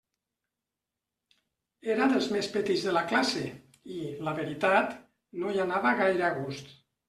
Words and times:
Era 1.97 2.07
dels 2.15 2.31
més 2.37 2.49
petits 2.57 2.87
de 2.87 2.95
la 2.97 3.05
classe 3.13 3.45
i, 3.51 4.01
la 4.31 4.35
veritat, 4.43 4.99
no 5.43 5.57
hi 5.57 5.65
anava 5.69 5.97
gaire 6.05 6.31
a 6.33 6.37
gust. 6.45 6.79